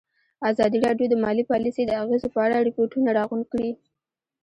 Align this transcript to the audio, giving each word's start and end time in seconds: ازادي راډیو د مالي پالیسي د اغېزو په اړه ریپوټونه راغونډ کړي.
ازادي 0.51 0.77
راډیو 0.87 1.05
د 1.09 1.15
مالي 1.23 1.43
پالیسي 1.51 1.83
د 1.85 1.91
اغېزو 2.03 2.27
په 2.35 2.39
اړه 2.45 2.65
ریپوټونه 2.67 3.09
راغونډ 3.17 3.45
کړي. 3.53 3.71